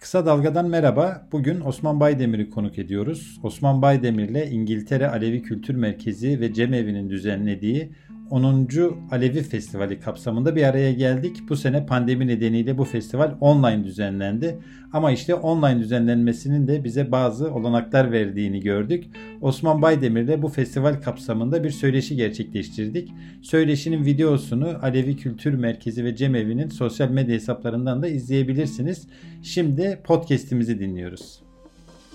[0.00, 1.28] Kısa Dalga'dan merhaba.
[1.32, 3.40] Bugün Osman Baydemir'i konuk ediyoruz.
[3.42, 7.92] Osman Baydemir ile İngiltere Alevi Kültür Merkezi ve Cemevi'nin düzenlediği
[8.30, 8.68] 10.
[9.10, 11.36] Alevi Festivali kapsamında bir araya geldik.
[11.48, 14.58] Bu sene pandemi nedeniyle bu festival online düzenlendi.
[14.92, 19.04] Ama işte online düzenlenmesinin de bize bazı olanaklar verdiğini gördük.
[19.40, 23.12] Osman Baydemir ile bu festival kapsamında bir söyleşi gerçekleştirdik.
[23.42, 29.08] Söyleşinin videosunu Alevi Kültür Merkezi ve Cemevi'nin sosyal medya hesaplarından da izleyebilirsiniz.
[29.42, 31.42] Şimdi podcast'imizi dinliyoruz.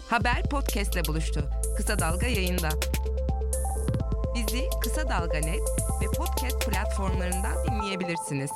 [0.09, 1.43] Haber podcastle buluştu.
[1.77, 2.69] Kısa Dalga yayında.
[4.35, 5.61] Bizi Kısa Dalga Net
[6.01, 8.51] ve podcast platformlarından dinleyebilirsiniz.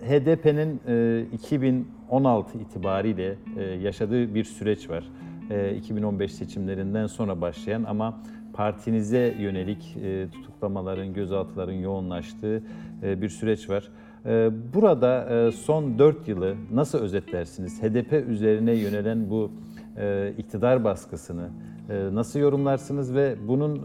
[0.00, 5.04] HDP'nin e, 2016 itibariyle e, yaşadığı bir süreç var.
[5.50, 8.20] E, 2015 seçimlerinden sonra başlayan ama
[8.52, 12.62] partinize yönelik e, tutuklamaların, gözaltıların yoğunlaştığı
[13.02, 13.88] e, bir süreç var.
[14.26, 17.82] E, burada e, son 4 yılı nasıl özetlersiniz?
[17.82, 19.52] HDP üzerine yönelen bu
[19.96, 21.50] e, iktidar baskısını,
[21.88, 23.76] nasıl yorumlarsınız ve bunun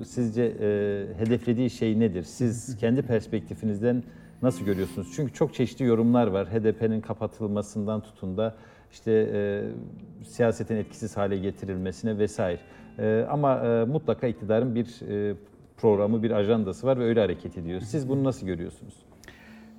[0.00, 0.68] e, sizce e,
[1.18, 2.22] hedeflediği şey nedir?
[2.22, 4.02] Siz kendi perspektifinizden
[4.42, 5.12] nasıl görüyorsunuz?
[5.16, 6.48] Çünkü çok çeşitli yorumlar var.
[6.48, 8.56] HDP'nin kapatılmasından tutun da
[8.92, 9.62] işte e,
[10.24, 12.60] siyasetin etkisiz hale getirilmesine vesaire.
[12.98, 15.36] E, ama e, mutlaka iktidarın bir e,
[15.76, 17.80] programı, bir ajandası var ve öyle hareket ediyor.
[17.80, 18.94] Siz bunu nasıl görüyorsunuz?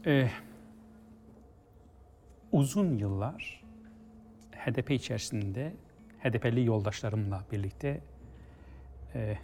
[0.06, 0.28] Ee,
[2.52, 3.64] uzun yıllar
[4.52, 5.74] HDP içerisinde
[6.24, 8.02] HDP'li yoldaşlarımla birlikte
[9.16, 9.38] e,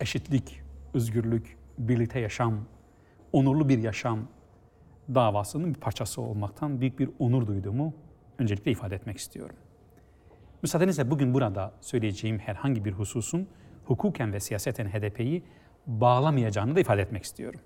[0.00, 0.60] eşitlik,
[0.94, 2.64] özgürlük, birlikte yaşam,
[3.32, 4.28] onurlu bir yaşam
[5.14, 7.94] davasının bir parçası olmaktan büyük bir onur duyduğumu
[8.38, 9.56] öncelikle ifade etmek istiyorum.
[10.62, 13.48] Müsaadenizle bugün burada söyleyeceğim herhangi bir hususun
[13.84, 15.42] hukuken ve siyaseten HDP'yi
[15.86, 17.60] bağlamayacağını da ifade etmek istiyorum.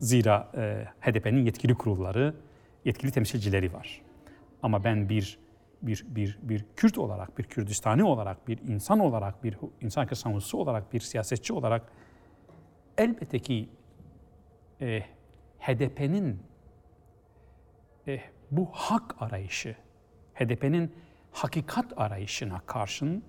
[0.00, 2.34] Zira e, HDP'nin yetkili kurulları,
[2.84, 4.02] yetkili temsilcileri var.
[4.62, 5.38] Ama ben bir
[5.82, 10.92] bir, bir, bir Kürt olarak, bir Kürdistani olarak, bir insan olarak, bir insan savunucusu olarak,
[10.92, 11.92] bir siyasetçi olarak
[12.98, 13.68] elbette ki
[14.80, 15.00] e,
[15.58, 16.42] HDP'nin
[18.06, 19.76] e, bu hak arayışı,
[20.34, 20.94] HDP'nin
[21.32, 23.24] hakikat arayışına karşın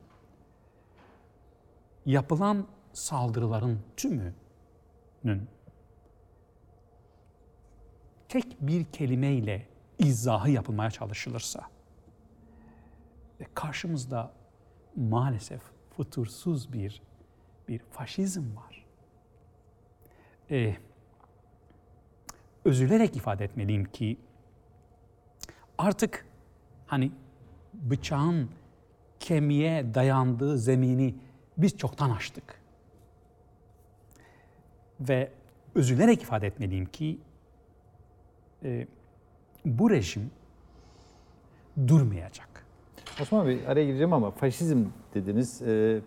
[2.05, 5.50] yapılan saldırıların tümünün
[8.29, 9.67] tek bir kelimeyle
[10.00, 11.69] izahı yapılmaya çalışılırsa,
[13.53, 14.31] karşımızda
[14.95, 15.61] maalesef
[15.97, 17.01] futursuz bir
[17.67, 18.85] bir faşizm var.
[20.51, 20.75] Ee,
[22.65, 24.17] özülerek ifade etmeliyim ki
[25.77, 26.25] artık
[26.87, 27.11] hani
[27.73, 28.49] bıçağın
[29.19, 31.15] kemiğe dayandığı zemini
[31.57, 32.61] biz çoktan açtık.
[34.99, 35.31] Ve
[35.75, 37.19] özülerek ifade etmeliyim ki
[38.63, 38.87] e,
[39.65, 40.31] bu rejim
[41.87, 42.56] durmayacak.
[43.22, 45.61] Osman Bey araya gireceğim ama faşizm dediniz.
[45.61, 46.00] E,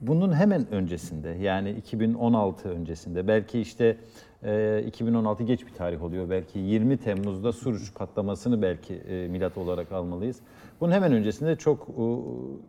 [0.00, 3.96] bunun hemen öncesinde yani 2016 öncesinde belki işte
[4.42, 6.30] e, 2016 geç bir tarih oluyor.
[6.30, 10.40] Belki 20 Temmuz'da Suruç patlamasını belki e, milat olarak almalıyız.
[10.80, 12.02] Bunun hemen öncesinde çok e,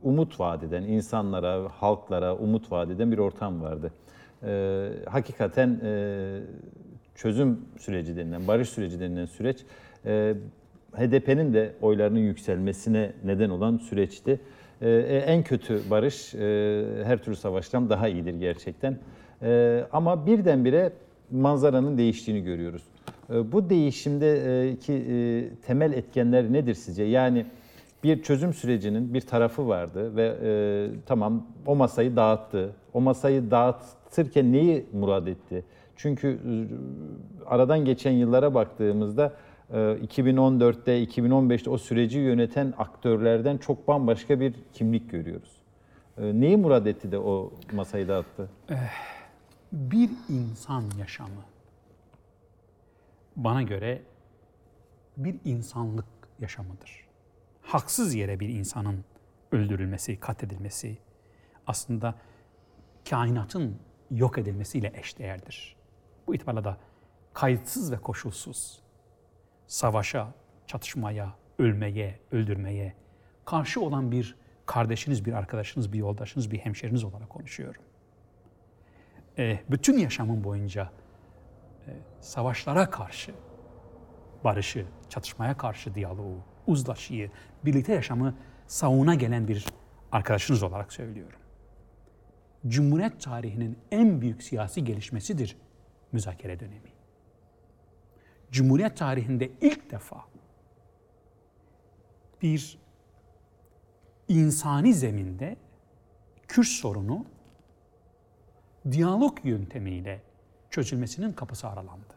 [0.04, 3.92] umut vadeden insanlara, halklara umut vadeden bir ortam vardı.
[4.44, 6.40] E, hakikaten e,
[7.16, 9.66] çözüm süreci denilen, barış süreci denilen süreç
[10.06, 10.36] e,
[10.98, 14.40] HDP'nin de oylarının yükselmesine neden olan süreçti.
[14.82, 18.98] Ee, e, en kötü barış e, her türlü savaştan daha iyidir gerçekten.
[19.42, 20.92] E, ama birdenbire
[21.32, 22.84] manzaranın değiştiğini görüyoruz.
[23.30, 27.04] E, bu değişimdeki e, temel etkenler nedir sizce?
[27.04, 27.46] Yani
[28.04, 30.52] bir çözüm sürecinin bir tarafı vardı ve e,
[31.06, 32.70] tamam o masayı dağıttı.
[32.94, 35.64] O masayı dağıtırken neyi murad etti?
[35.96, 36.54] Çünkü e,
[37.46, 39.34] aradan geçen yıllara baktığımızda
[39.74, 45.62] 2014'te, ee, 2015'te o süreci yöneten aktörlerden çok bambaşka bir kimlik görüyoruz.
[46.18, 48.50] Ee, neyi murad etti de o masayı dağıttı?
[48.70, 48.76] Eh,
[49.72, 51.46] bir insan yaşamı
[53.36, 54.02] bana göre
[55.18, 56.06] bir insanlık
[56.40, 57.08] yaşamıdır.
[57.62, 59.06] Haksız yere bir insanın
[59.52, 60.98] öldürülmesi, katledilmesi
[61.68, 62.16] aslında
[63.10, 63.76] kainatın
[64.12, 65.76] yok edilmesiyle eşdeğerdir.
[66.28, 66.78] Bu itibarla da
[67.34, 68.83] kayıtsız ve koşulsuz
[69.68, 70.34] savaşa,
[70.68, 72.94] çatışmaya, ölmeye, öldürmeye
[73.46, 77.82] karşı olan bir kardeşiniz, bir arkadaşınız, bir yoldaşınız, bir hemşeriniz olarak konuşuyorum.
[79.38, 80.92] E, bütün yaşamın boyunca
[81.88, 83.32] e, savaşlara karşı
[84.44, 86.38] barışı, çatışmaya karşı diyaloğu,
[86.68, 87.32] uzlaşıyı,
[87.66, 88.36] birlikte yaşamı
[88.68, 89.66] savuna gelen bir
[90.12, 91.40] arkadaşınız olarak söylüyorum.
[92.68, 95.58] Cumhuriyet tarihinin en büyük siyasi gelişmesidir
[96.12, 96.93] müzakere dönemi.
[98.54, 100.26] Cumhuriyet tarihinde ilk defa
[102.42, 102.78] bir
[104.28, 105.58] insani zeminde
[106.48, 107.26] Kürt sorunu
[108.92, 110.22] diyalog yöntemiyle
[110.70, 112.14] çözülmesinin kapısı aralandı.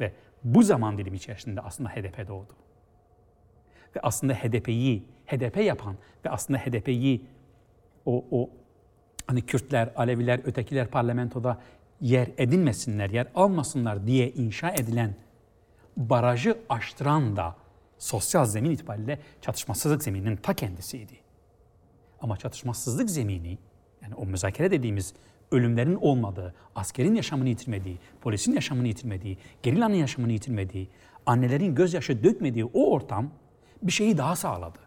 [0.00, 0.12] Ve
[0.44, 2.52] bu zaman dilimi içerisinde aslında HDP doğdu.
[3.96, 7.26] Ve aslında HDP'yi HDP yapan ve aslında HDP'yi
[8.06, 8.50] o, o
[9.26, 11.60] hani Kürtler, Aleviler, ötekiler parlamentoda
[12.00, 15.16] yer edinmesinler, yer almasınlar diye inşa edilen
[15.96, 17.56] barajı aştıran da
[17.98, 21.12] sosyal zemin itibariyle çatışmasızlık zemininin ta kendisiydi.
[22.20, 23.58] Ama çatışmasızlık zemini,
[24.02, 25.14] yani o müzakere dediğimiz
[25.50, 30.88] ölümlerin olmadığı, askerin yaşamını yitirmediği, polisin yaşamını yitirmediği, gerillanın yaşamını yitirmediği,
[31.26, 33.30] annelerin gözyaşı dökmediği o ortam
[33.82, 34.78] bir şeyi daha sağladı.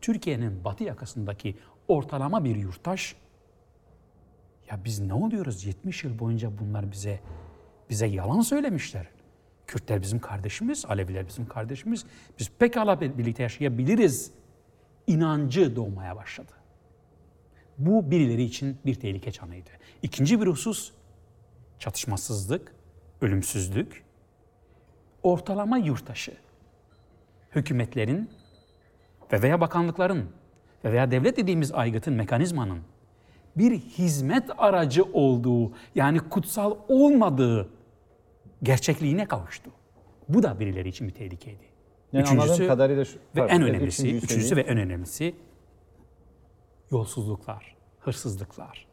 [0.00, 1.56] Türkiye'nin batı yakasındaki
[1.88, 3.16] ortalama bir yurttaş
[4.70, 7.20] ya biz ne oluyoruz 70 yıl boyunca bunlar bize
[7.90, 9.06] bize yalan söylemişler.
[9.66, 12.04] Kürtler bizim kardeşimiz, Aleviler bizim kardeşimiz.
[12.38, 14.30] Biz pekala birlikte yaşayabiliriz
[15.06, 16.52] inancı doğmaya başladı.
[17.78, 19.70] Bu birileri için bir tehlike çanıydı.
[20.02, 20.92] İkinci bir husus
[21.78, 22.74] çatışmasızlık,
[23.20, 24.04] ölümsüzlük,
[25.22, 26.36] ortalama yurttaşı,
[27.54, 28.30] hükümetlerin
[29.32, 30.30] ve veya bakanlıkların
[30.84, 32.80] ve veya devlet dediğimiz aygıtın, mekanizmanın
[33.56, 37.68] bir hizmet aracı olduğu yani kutsal olmadığı
[38.62, 39.70] gerçekliğine kavuştu.
[40.28, 41.64] Bu da birileri için bir tehlikeydi.
[42.12, 44.68] Yani üçüncüsü kadarıyla şu, ve en önemlisi, üçüncüsü söyleyeyim.
[44.68, 45.34] ve en önemlisi
[46.90, 48.86] yolsuzluklar, hırsızlıklar.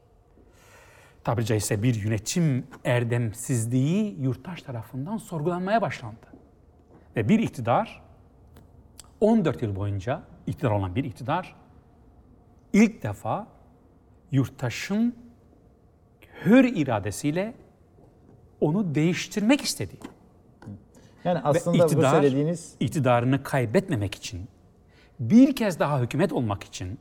[1.23, 6.27] Tabiri caizse bir yönetim erdemsizliği yurttaş tarafından sorgulanmaya başlandı.
[7.15, 8.01] Ve bir iktidar
[9.21, 11.55] 14 yıl boyunca iktidar olan bir iktidar
[12.73, 13.47] ilk defa
[14.33, 15.15] yurttaşın
[16.45, 17.53] hür iradesiyle
[18.61, 19.93] onu değiştirmek istedi.
[21.23, 24.41] Yani Ve aslında bu iktidar, söylediğiniz iktidarını kaybetmemek için,
[25.19, 26.99] bir kez daha hükümet olmak için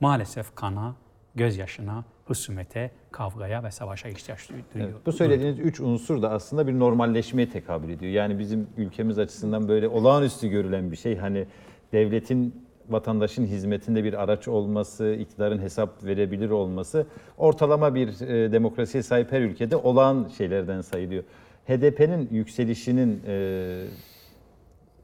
[0.00, 0.96] maalesef kana,
[1.34, 4.66] gözyaşına, husumete, kavgaya ve savaşa ihtiyaç duyuyor.
[4.76, 8.12] Evet, bu söylediğiniz üç unsur da aslında bir normalleşmeye tekabül ediyor.
[8.12, 11.16] Yani bizim ülkemiz açısından böyle olağanüstü görülen bir şey.
[11.16, 11.46] Hani
[11.92, 17.06] devletin vatandaşın hizmetinde bir araç olması, iktidarın hesap verebilir olması
[17.38, 21.24] ortalama bir e, demokrasiye sahip her ülkede olağan şeylerden sayılıyor.
[21.68, 23.84] HDP'nin yükselişinin e,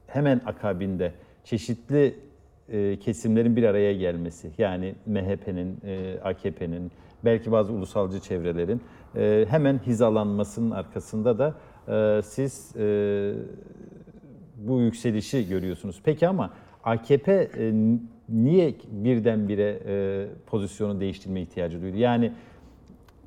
[0.07, 1.11] hemen akabinde
[1.43, 2.15] çeşitli
[2.69, 6.91] e, kesimlerin bir araya gelmesi yani MHP'nin, e, AKP'nin,
[7.25, 8.81] belki bazı ulusalcı çevrelerin
[9.15, 11.55] e, hemen hizalanmasının arkasında da
[11.87, 13.33] e, siz e,
[14.57, 16.01] bu yükselişi görüyorsunuz.
[16.03, 16.53] Peki ama
[16.83, 17.73] AKP e,
[18.29, 21.97] niye birdenbire e, pozisyonu değiştirme ihtiyacı duydu?
[21.97, 22.31] Yani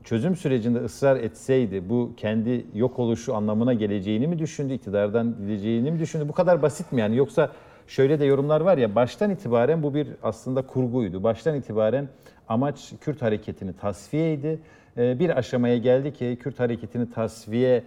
[0.04, 5.98] çözüm sürecinde ısrar etseydi bu kendi yok oluşu anlamına geleceğini mi düşündü, iktidardan gideceğini mi
[5.98, 6.28] düşündü?
[6.28, 7.16] Bu kadar basit mi yani?
[7.16, 7.52] Yoksa
[7.86, 11.22] şöyle de yorumlar var ya baştan itibaren bu bir aslında kurguydu.
[11.22, 12.08] Baştan itibaren
[12.48, 14.58] amaç Kürt hareketini tasfiyeydi.
[14.96, 17.82] Ee, Bir aşamaya geldi ki Kürt hareketini tasfiye e,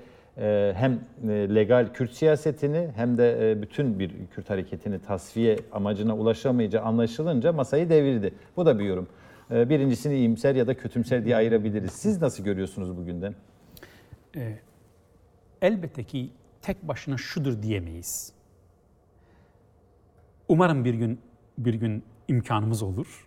[0.75, 0.99] hem
[1.29, 7.53] e, legal Kürt siyasetini hem de e, bütün bir Kürt hareketini tasfiye amacına ulaşamayacağı anlaşılınca
[7.53, 8.33] masayı devirdi.
[8.57, 9.07] Bu da bir yorum.
[9.51, 11.91] Ee, Birincisini iyimser ya da kötümser diye ayırabiliriz.
[11.91, 13.35] Siz nasıl görüyorsunuz bugünden?
[15.61, 16.29] Elbette ki
[16.61, 18.33] tek başına şudur diyemeyiz.
[20.47, 21.19] Umarım bir gün
[21.57, 23.24] bir gün imkanımız olur.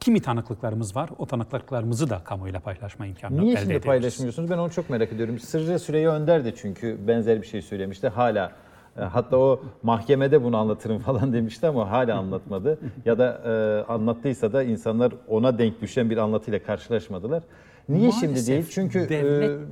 [0.00, 3.86] Kimi tanıklıklarımız var, o tanıklıklarımızı da kamuoyuyla paylaşma imkanı Niye elde şimdi ediyoruz.
[3.86, 4.50] paylaşmıyorsunuz?
[4.50, 5.38] Ben onu çok merak ediyorum.
[5.38, 8.08] Sırrı Süreyya Önder de çünkü benzer bir şey söylemişti.
[8.08, 8.52] Hala
[8.96, 12.78] e, hatta o mahkemede bunu anlatırım falan demişti ama hala anlatmadı.
[13.04, 17.42] ya da e, anlattıysa da insanlar ona denk düşen bir anlatıyla karşılaşmadılar.
[17.88, 18.66] Niye Maalesef şimdi değil?
[18.70, 19.08] Çünkü e,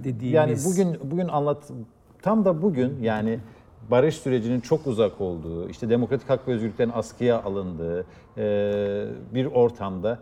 [0.04, 1.70] dediğimiz- yani bugün bugün anlat
[2.22, 3.38] tam da bugün yani
[3.90, 8.06] barış sürecinin çok uzak olduğu, işte demokratik hak ve özgürlüklerin askıya alındığı
[8.36, 8.44] e,
[9.34, 10.18] bir ortamda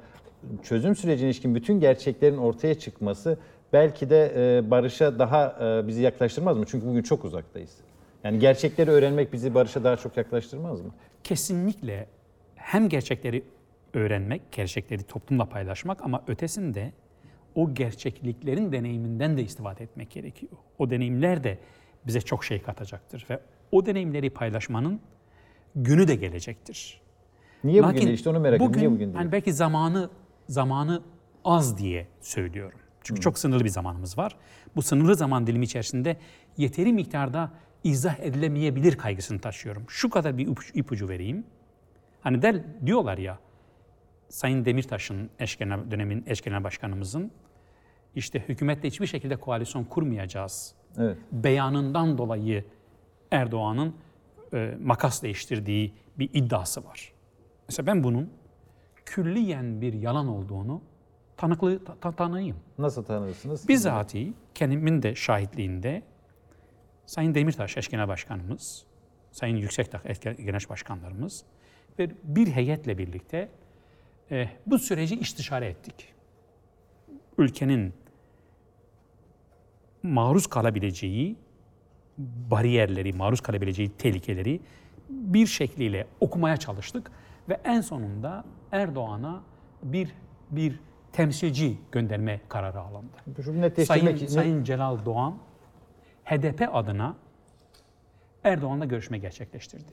[0.63, 3.39] çözüm sürecine ilişkin bütün gerçeklerin ortaya çıkması
[3.73, 6.65] belki de e, barışa daha e, bizi yaklaştırmaz mı?
[6.69, 7.77] Çünkü bugün çok uzaktayız.
[8.25, 10.91] Yani gerçekleri öğrenmek bizi barışa daha çok yaklaştırmaz mı?
[11.25, 12.07] Kesinlikle
[12.55, 13.43] hem gerçekleri
[13.95, 16.93] öğrenmek, gerçekleri toplumla paylaşmak ama ötesinde
[17.55, 20.53] o gerçekliklerin deneyiminden de istifade etmek gerekiyor.
[20.79, 21.59] O deneyimler de
[22.07, 23.41] bize çok şey katacaktır ve
[23.73, 25.01] o deneyimleri paylaşmanın
[25.77, 27.01] günü de gelecektir.
[27.65, 28.09] Niye bugün değil?
[28.09, 28.79] İşte onu merak ediyorum.
[28.79, 29.15] Niye bugün değil?
[29.15, 30.11] hani belki zamanı
[30.49, 31.03] zamanı
[31.45, 32.79] az diye söylüyorum.
[33.03, 34.37] Çünkü çok sınırlı bir zamanımız var.
[34.77, 36.17] Bu sınırlı zaman dilimi içerisinde
[36.57, 37.53] yeteri miktarda
[37.85, 39.85] izah edilemeyebilir kaygısını taşıyorum.
[39.89, 41.45] Şu kadar bir ipucu, ipucu vereyim.
[42.21, 43.39] Hani der, diyorlar ya
[44.29, 47.31] Sayın Demirtaş'ın eş genel, dönemin eş genel başkanımızın
[48.17, 51.17] işte hükümetle hiçbir şekilde koalisyon kurmayacağız Evet.
[51.33, 52.65] beyanından dolayı
[53.31, 53.95] Erdoğan'ın
[54.55, 57.13] e, makas değiştirdiği bir iddiası var.
[57.69, 58.31] Mesela ben bunun
[59.05, 60.83] külliyen bir yalan olduğunu
[61.37, 62.57] tanıklı ta- ta- tanıyım.
[62.79, 63.69] Nasıl tanırsınız?
[63.69, 66.03] Bizatihi kendimin de şahitliğinde
[67.07, 68.85] Sayın Demirtaş eş genel başkanımız,
[69.33, 71.45] Sayın Yüksekdağ eş genel başkanlarımız
[71.99, 73.49] ve bir heyetle birlikte
[74.31, 76.15] e, bu süreci istişare ettik.
[77.39, 77.95] Ülkenin
[80.07, 81.37] maruz kalabileceği
[82.51, 84.61] bariyerleri, maruz kalabileceği tehlikeleri
[85.11, 87.11] bir şekliyle okumaya çalıştık
[87.49, 89.43] ve en sonunda Erdoğan'a
[89.83, 90.13] bir
[90.51, 90.81] bir
[91.13, 93.85] temsilci gönderme kararı alındı.
[93.85, 95.35] Sayın, için Sayın Celal Doğan
[96.25, 97.17] HDP adına
[98.45, 99.93] Erdoğan'la görüşme gerçekleştirdi.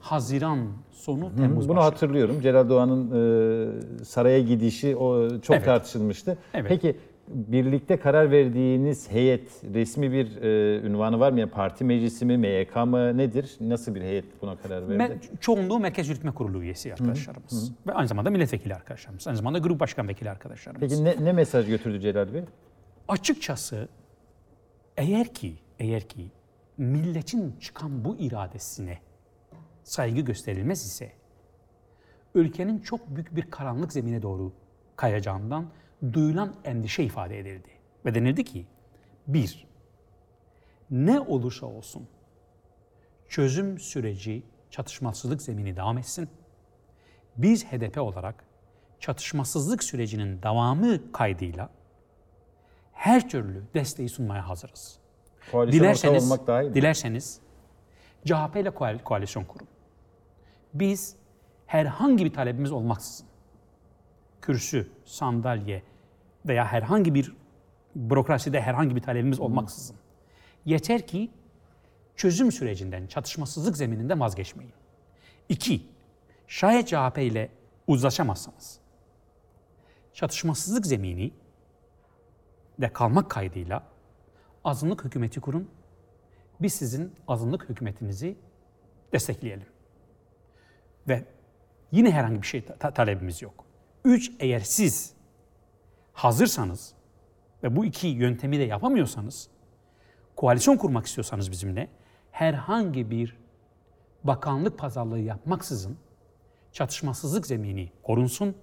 [0.00, 1.84] Haziran sonu Temmuz bunu başı.
[1.84, 2.40] hatırlıyorum.
[2.40, 5.64] Celal Doğan'ın e, saraya gidişi o çok Evet.
[5.64, 6.38] tartışılmıştı.
[6.54, 6.68] Evet.
[6.68, 6.96] Peki
[7.30, 11.40] birlikte karar verdiğiniz heyet resmi bir e, ünvanı var mı?
[11.40, 13.56] Yani parti meclisi mi, MYK mı nedir?
[13.60, 15.02] Nasıl bir heyet buna karar verdi?
[15.02, 17.72] Me- çoğunluğu Merkez Yürütme Kurulu üyesi arkadaşlarımız.
[17.86, 19.26] Ve aynı zamanda milletvekili arkadaşlarımız.
[19.26, 20.80] Aynı zamanda grup başkan vekili arkadaşlarımız.
[20.80, 22.42] Peki ne, ne mesaj götürdü Celal Bey?
[23.08, 23.88] Açıkçası
[24.96, 26.30] eğer ki eğer ki
[26.78, 28.98] milletin çıkan bu iradesine
[29.82, 31.12] saygı gösterilmez ise
[32.34, 34.52] ülkenin çok büyük bir karanlık zemine doğru
[34.96, 35.66] kayacağından
[36.12, 37.68] duyulan endişe ifade edildi.
[38.04, 38.66] Ve denildi ki
[39.26, 39.66] bir,
[40.90, 42.08] ne olursa olsun
[43.28, 46.28] çözüm süreci çatışmasızlık zemini devam etsin.
[47.36, 48.44] Biz HDP olarak
[49.00, 51.70] çatışmasızlık sürecinin devamı kaydıyla
[52.92, 54.98] her türlü desteği sunmaya hazırız.
[55.52, 57.40] Koalisyon Dilerseniz, olmak daha iyi dilerseniz
[58.24, 59.68] CHP ile koal- koalisyon kurun.
[60.74, 61.16] Biz
[61.66, 63.26] herhangi bir talebimiz olmaksızın
[64.42, 65.82] kürsü, sandalye
[66.46, 67.32] veya herhangi bir
[67.96, 69.96] bürokraside herhangi bir talebimiz olmaksızın
[70.64, 71.30] yeter ki
[72.16, 74.72] çözüm sürecinden, çatışmasızlık zemininde vazgeçmeyin.
[75.48, 75.86] İki,
[76.48, 77.48] şayet CHP ile
[77.86, 78.80] uzlaşamazsanız
[80.14, 81.32] çatışmasızlık zemini
[82.80, 83.82] de kalmak kaydıyla
[84.64, 85.70] azınlık hükümeti kurun.
[86.60, 88.36] Biz sizin azınlık hükümetinizi
[89.12, 89.66] destekleyelim.
[91.08, 91.24] Ve
[91.92, 93.64] yine herhangi bir şey ta- talebimiz yok.
[94.04, 95.12] Üç, eğer siz
[96.24, 96.94] hazırsanız
[97.62, 99.48] ve bu iki yöntemi de yapamıyorsanız,
[100.36, 101.88] koalisyon kurmak istiyorsanız bizimle,
[102.30, 103.36] herhangi bir
[104.24, 105.96] bakanlık pazarlığı yapmaksızın
[106.72, 108.54] çatışmasızlık zemini korunsun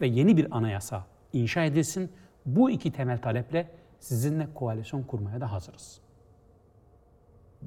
[0.00, 2.12] ve yeni bir anayasa inşa edilsin.
[2.46, 6.00] Bu iki temel taleple sizinle koalisyon kurmaya da hazırız.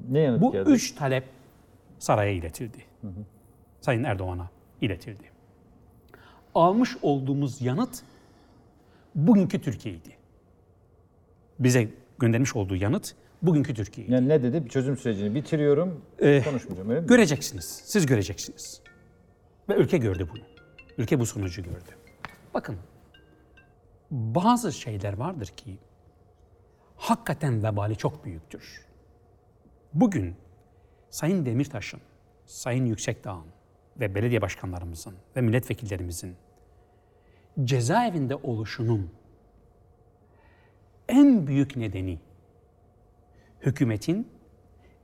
[0.10, 0.70] Ne yanıt Bu geldi?
[0.70, 1.24] üç talep
[2.00, 2.86] saraya iletildi.
[3.82, 4.50] Sayın Erdoğan'a
[4.82, 5.32] iletildi.
[6.56, 8.04] Almış olduğumuz yanıt
[9.16, 10.18] bugünkü Türkiye'ydi.
[11.60, 11.90] Bize
[12.20, 14.14] göndermiş olduğu yanıt bugünkü Türkiye'ydi.
[14.14, 14.70] Yani ne dedi?
[14.70, 16.02] Çözüm sürecini bitiriyorum.
[16.20, 17.08] Ee, konuşmayacağım öyle mi?
[17.08, 17.82] Göreceksiniz.
[17.86, 18.82] Siz göreceksiniz.
[19.70, 20.44] Ve ülke gördü bunu.
[20.98, 21.98] Ülke bu sonucu gördü.
[22.54, 22.78] Bakın
[24.12, 25.78] bazı şeyler vardır ki
[26.96, 28.86] hakikaten vebali çok büyüktür.
[29.94, 30.36] Bugün
[31.10, 32.02] Sayın Demirtaş'ın,
[32.46, 33.46] Sayın Yüksekdağ'ın
[34.00, 36.36] ve belediye başkanlarımızın ve milletvekillerimizin
[37.64, 39.10] cezaevinde oluşunun
[41.10, 42.20] en büyük nedeni
[43.62, 44.28] hükümetin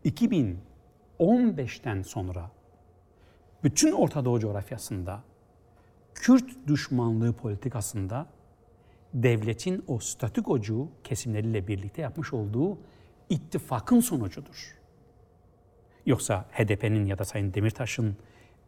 [0.05, 2.51] 2015'ten sonra
[3.63, 5.23] bütün Orta Doğu coğrafyasında
[6.15, 8.27] Kürt düşmanlığı politikasında
[9.13, 12.77] devletin o statükocu kesimleriyle birlikte yapmış olduğu
[13.29, 14.77] ittifakın sonucudur.
[16.05, 18.17] Yoksa HDP'nin ya da Sayın Demirtaş'ın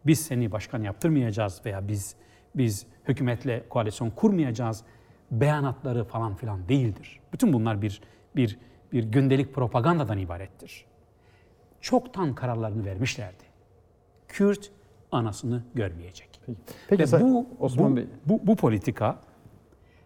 [0.06, 2.16] biz seni başkan yaptırmayacağız veya biz
[2.56, 4.84] biz hükümetle koalisyon kurmayacağız
[5.32, 7.20] beyanatları falan filan değildir.
[7.34, 8.02] Bütün bunlar bir
[8.36, 8.60] bir
[8.92, 10.86] bir gündelik propagandadan ibarettir.
[11.82, 13.44] Çoktan kararlarını vermişlerdi.
[14.28, 14.72] Kürt
[15.12, 16.42] anasını görmeyecek.
[16.88, 18.06] Peki Ve Say- bu, Osman bu, Bey.
[18.26, 19.20] bu, bu politika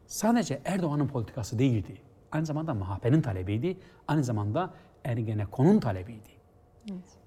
[0.07, 1.97] sadece Erdoğan'ın politikası değildi.
[2.31, 3.77] Aynı zamanda MHP'nin talebiydi.
[4.07, 4.73] Aynı zamanda
[5.03, 6.29] Ergenekon'un talebiydi.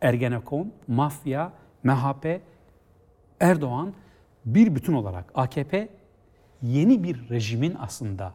[0.00, 2.40] Ergenekon, mafya, MHP,
[3.40, 3.94] Erdoğan
[4.54, 5.88] bir bütün olarak AKP
[6.62, 8.34] yeni bir rejimin aslında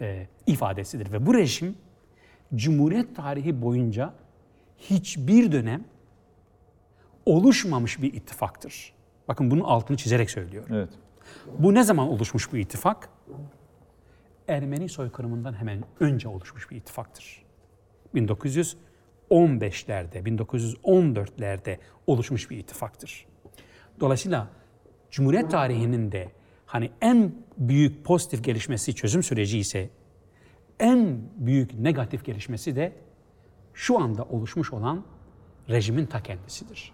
[0.00, 1.12] e, ifadesidir.
[1.12, 1.76] Ve bu rejim
[2.54, 4.14] Cumhuriyet tarihi boyunca
[4.78, 5.84] hiçbir dönem
[7.26, 8.94] oluşmamış bir ittifaktır.
[9.28, 10.76] Bakın bunun altını çizerek söylüyorum.
[10.76, 10.88] Evet.
[11.58, 13.08] Bu ne zaman oluşmuş bu ittifak?
[14.48, 17.44] Ermeni soykırımından hemen önce oluşmuş bir ittifaktır.
[18.14, 18.76] 1915'lerde,
[20.22, 23.26] 1914'lerde oluşmuş bir ittifaktır.
[24.00, 24.48] Dolayısıyla
[25.14, 26.28] Cumhuriyet tarihinin de
[26.66, 29.90] hani en büyük pozitif gelişmesi çözüm süreci ise
[30.80, 32.92] en büyük negatif gelişmesi de
[33.74, 35.04] şu anda oluşmuş olan
[35.68, 36.92] rejimin ta kendisidir.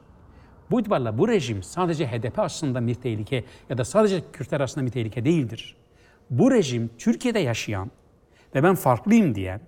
[0.70, 4.90] Bu itibarla bu rejim sadece HDP aslında bir tehlike ya da sadece Kürtler arasında bir
[4.90, 5.76] tehlike değildir.
[6.30, 7.90] Bu rejim Türkiye'de yaşayan
[8.54, 9.60] ve ben farklıyım diyen,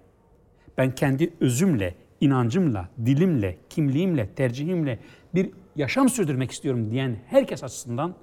[0.79, 4.99] ben kendi özümle, inancımla, dilimle, kimliğimle, tercihimle
[5.35, 8.15] bir yaşam sürdürmek istiyorum diyen herkes açısından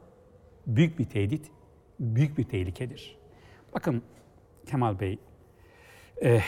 [0.67, 1.51] büyük bir tehdit,
[1.99, 3.17] büyük bir tehlikedir.
[3.73, 4.03] Bakın
[4.65, 5.19] Kemal Bey,
[6.21, 6.43] eh,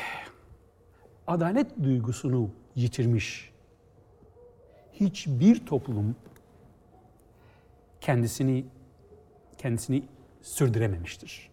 [1.27, 3.51] adalet duygusunu yitirmiş
[4.93, 6.15] hiçbir toplum
[8.01, 8.65] kendisini
[9.57, 10.03] kendisini
[10.41, 11.51] sürdürememiştir.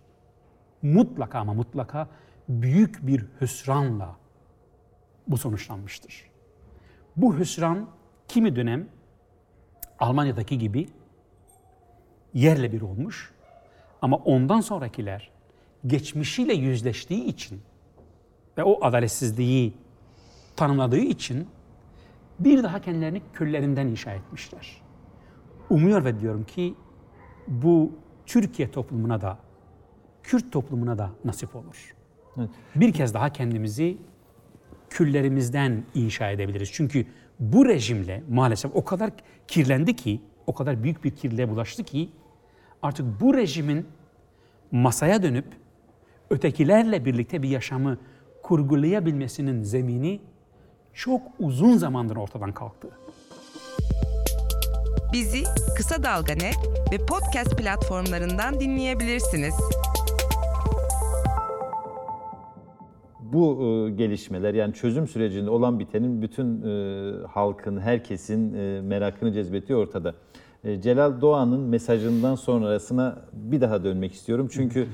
[0.82, 2.08] Mutlaka ama mutlaka
[2.48, 4.16] büyük bir hüsranla
[5.28, 6.30] bu sonuçlanmıştır.
[7.16, 7.88] Bu hüsran
[8.28, 8.88] kimi dönem
[9.98, 10.88] Almanya'daki gibi
[12.34, 13.32] yerle bir olmuş
[14.02, 15.30] ama ondan sonrakiler
[15.86, 17.60] geçmişiyle yüzleştiği için
[18.58, 19.74] ve o adaletsizliği
[20.56, 21.48] tanımladığı için
[22.38, 24.82] bir daha kendilerini küllerinden inşa etmişler.
[25.70, 26.74] Umuyor ve diyorum ki
[27.48, 27.92] bu
[28.26, 29.38] Türkiye toplumuna da,
[30.22, 31.94] Kürt toplumuna da nasip olur.
[32.38, 32.50] Evet.
[32.76, 33.98] Bir kez daha kendimizi
[34.90, 36.70] küllerimizden inşa edebiliriz.
[36.72, 37.06] Çünkü
[37.40, 39.10] bu rejimle maalesef o kadar
[39.48, 42.08] kirlendi ki, o kadar büyük bir kirliliğe bulaştı ki
[42.82, 43.86] artık bu rejimin
[44.72, 45.46] masaya dönüp
[46.30, 47.98] ötekilerle birlikte bir yaşamı
[48.42, 50.20] kurgulayabilmesinin zemini
[50.94, 52.88] çok uzun zamandır ortadan kalktı.
[55.12, 55.42] Bizi
[55.76, 56.56] Kısa Dalga Net
[56.92, 59.54] ve podcast platformlarından dinleyebilirsiniz.
[63.32, 69.78] Bu e, gelişmeler yani çözüm sürecinde olan bitenin bütün e, halkın, herkesin e, merakını cezbettiği
[69.78, 70.14] ortada.
[70.80, 74.48] Celal Doğan'ın mesajından sonrasına bir daha dönmek istiyorum.
[74.52, 74.86] Çünkü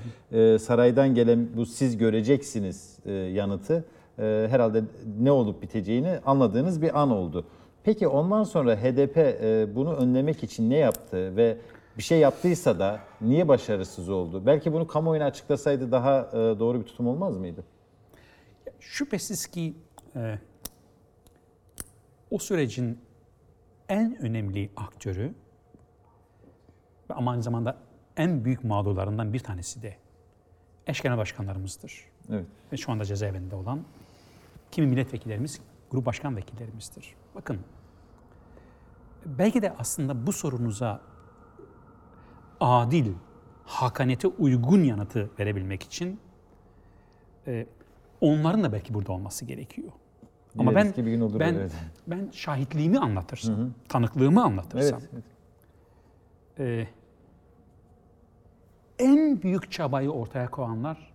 [0.58, 2.98] saraydan gelen bu siz göreceksiniz
[3.32, 3.84] yanıtı
[4.16, 4.82] herhalde
[5.20, 7.44] ne olup biteceğini anladığınız bir an oldu.
[7.84, 9.16] Peki ondan sonra HDP
[9.76, 11.56] bunu önlemek için ne yaptı ve
[11.98, 14.42] bir şey yaptıysa da niye başarısız oldu?
[14.46, 17.64] Belki bunu kamuoyuna açıklasaydı daha doğru bir tutum olmaz mıydı?
[18.80, 19.74] Şüphesiz ki
[20.16, 20.38] e,
[22.30, 22.98] o sürecin
[23.88, 25.34] en önemli aktörü
[27.10, 27.78] ve ama aynı zamanda
[28.16, 29.96] en büyük mağdurlarından bir tanesi de
[30.86, 32.04] eş genel başkanlarımızdır.
[32.30, 32.46] Evet.
[32.72, 33.84] Ve şu anda cezaevinde olan
[34.70, 35.60] kimi milletvekillerimiz,
[35.90, 37.14] grup başkan vekillerimizdir.
[37.34, 37.60] Bakın,
[39.26, 41.00] belki de aslında bu sorunuza
[42.60, 43.12] adil,
[43.64, 46.20] hakaniyete uygun yanıtı verebilmek için
[47.46, 47.66] e,
[48.24, 49.88] onların da belki burada olması gerekiyor.
[50.58, 51.68] Ama ben Dileriz bir gün olur ben öyle.
[52.06, 55.24] ben şahitliğimi anlatırsam, tanıklığımı anlatırsam, Evet.
[56.58, 56.88] evet.
[58.98, 61.12] e, en büyük çabayı ortaya koyanlar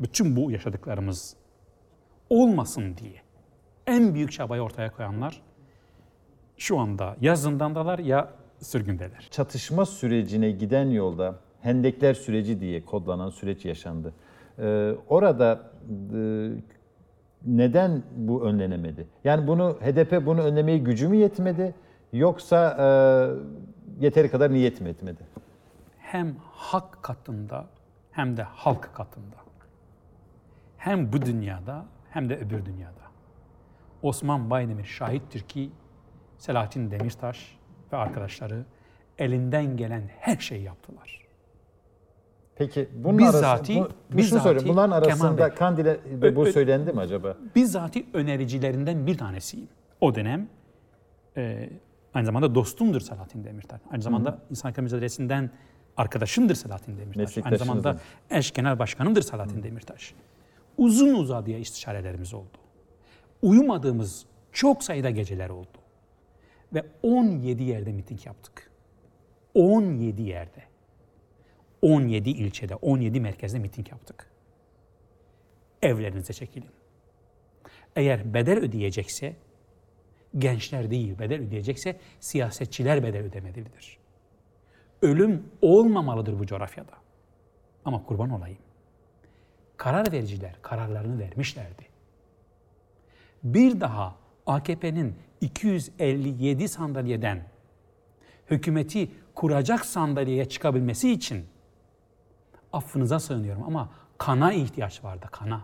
[0.00, 1.36] bütün bu yaşadıklarımız
[2.30, 3.22] olmasın diye
[3.86, 5.42] en büyük çabayı ortaya koyanlar
[6.56, 9.28] şu anda ya zindandalar ya sürgündeler.
[9.30, 14.14] Çatışma sürecine giden yolda Hendekler süreci diye kodlanan süreç yaşandı.
[14.58, 15.70] Ee, orada
[16.14, 16.50] e,
[17.46, 19.06] neden bu önlenemedi?
[19.24, 21.74] Yani bunu HDP bunu önlemeye gücü mü yetmedi
[22.12, 22.86] yoksa e,
[24.04, 25.26] yeteri kadar niyet mi etmedi?
[25.98, 27.66] Hem hak katında
[28.10, 29.36] hem de halk katında.
[30.76, 33.04] Hem bu dünyada hem de öbür dünyada.
[34.02, 35.70] Osman Baydemir şahittir ki
[36.38, 37.58] Selahattin Demirtaş
[37.92, 38.64] ve arkadaşları
[39.18, 41.23] elinden gelen her şeyi yaptılar.
[42.56, 44.68] Peki bunun Bizzati- arasında, bu, bir bizzati sorayım.
[44.68, 45.54] Bunların arasında Bey.
[45.54, 47.36] Kandil'e de bu söylendi mi acaba?
[47.56, 49.68] Bizzati önericilerinden bir tanesiyim.
[50.00, 50.48] O dönem
[51.36, 51.70] e,
[52.14, 53.80] aynı zamanda dostumdur Selahattin Demirtaş.
[53.90, 55.50] Aynı zamanda İnsan Hakları Mücadelesi'nden
[55.96, 57.38] arkadaşımdır Selahattin Demirtaş.
[57.38, 60.14] Aynı zamanda eş genel başkanımdır Selahattin Demirtaş.
[60.78, 62.58] Uzun uzadıya istişarelerimiz oldu.
[63.42, 65.78] Uyumadığımız çok sayıda geceler oldu.
[66.74, 68.70] Ve 17 yerde miting yaptık.
[69.54, 70.73] 17 yerde.
[71.84, 74.30] 17 ilçede, 17 merkezde miting yaptık.
[75.82, 76.70] Evlerinize çekilin.
[77.96, 79.36] Eğer bedel ödeyecekse
[80.38, 83.98] gençler değil bedel ödeyecekse siyasetçiler bedel ödemelidir.
[85.02, 86.92] Ölüm olmamalıdır bu coğrafyada.
[87.84, 88.58] Ama kurban olayım.
[89.76, 91.86] Karar vericiler kararlarını vermişlerdi.
[93.42, 94.16] Bir daha
[94.46, 97.42] AKP'nin 257 sandalyeden
[98.50, 101.53] hükümeti kuracak sandalyeye çıkabilmesi için
[102.74, 105.60] affınıza sığınıyorum ama kana ihtiyaç vardı kana.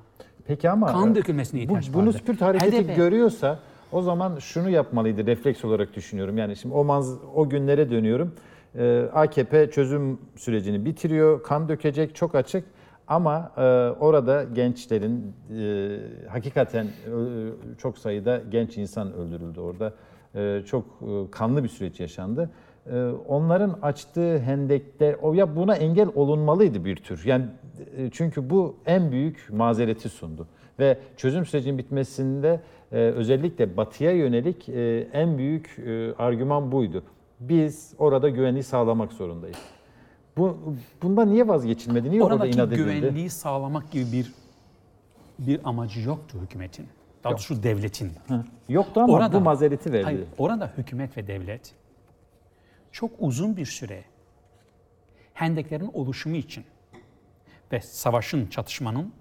[0.47, 2.19] Peki ama Kan dökülmesine bu, ihtiyaç bunu vardı.
[2.27, 3.59] Kürt hareketi HDP görüyorsa
[3.93, 6.39] o zaman şunu yapmalıydı refleks olarak düşünüyorum.
[6.39, 8.35] Yani şimdi o manz o günlere dönüyorum.
[8.79, 11.43] Ee, AKP çözüm sürecini bitiriyor.
[11.43, 12.65] Kan dökecek çok açık.
[13.09, 13.61] Ama e,
[14.01, 16.91] orada gençlerin e, hakikaten e,
[17.79, 19.95] çok sayıda genç insan öldürüldü orada.
[20.35, 22.51] E, çok e, kanlı bir süreç yaşandı.
[22.87, 27.23] E, onların açtığı hendekte o ya buna engel olunmalıydı bir tür.
[27.25, 27.45] Yani
[27.97, 30.47] e, çünkü bu en büyük mazereti sundu
[30.79, 32.61] ve çözüm sürecinin bitmesinde
[32.93, 35.77] e, özellikle batıya yönelik e, en büyük
[36.19, 37.03] argüman buydu.
[37.41, 39.59] Biz orada güvenliği sağlamak zorundayız.
[40.37, 40.59] Bu
[41.03, 42.11] bunda niye vazgeçilmedi?
[42.11, 42.83] Niye orada Oradaki inat edildi?
[43.01, 44.33] güvenliği sağlamak gibi bir
[45.39, 46.87] bir amacı yoktu hükümetin.
[47.25, 48.13] Daha doğrusu devletin.
[48.29, 48.45] Hı.
[48.69, 50.05] Yoktu ama Orada- bu mazereti verdi.
[50.05, 51.75] Hayır, orada hükümet ve devlet
[52.93, 54.05] çok uzun bir süre
[55.35, 56.65] hendeklerin oluşumu için
[57.73, 59.13] ve savaşın, çatışmanın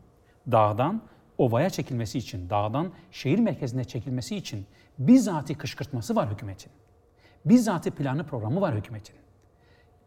[0.51, 1.01] dağdan
[1.37, 4.65] ovaya çekilmesi için, dağdan şehir merkezine çekilmesi için
[4.99, 6.71] bizzati kışkırtması var hükümetin.
[7.45, 9.15] Bizzati planı programı var hükümetin.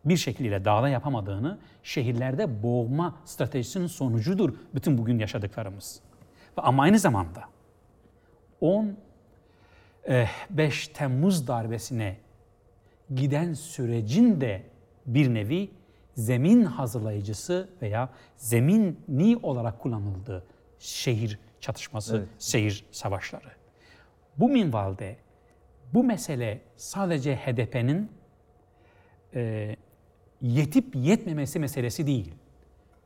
[0.05, 6.01] Bir şekliyle dağda yapamadığını şehirlerde boğma stratejisinin sonucudur bütün bugün yaşadıklarımız.
[6.59, 7.45] Ve Ama aynı zamanda
[8.61, 8.97] 10
[10.05, 12.17] eh, 5 Temmuz darbesine
[13.15, 14.63] giden sürecin de
[15.07, 15.71] bir nevi
[16.15, 20.45] zemin hazırlayıcısı veya zemini olarak kullanıldığı
[20.79, 22.29] şehir çatışması, Evet.
[22.39, 23.51] şehir savaşları.
[24.37, 25.17] Bu minvalde
[25.95, 28.11] bu mesele sadece HDP'nin
[29.35, 29.77] e,
[30.41, 32.35] yetip yetmemesi meselesi değil.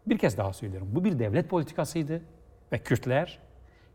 [0.06, 0.88] Bir kez daha söylüyorum.
[0.92, 2.22] Bu bir devlet politikasıydı
[2.72, 3.38] ve Kürtler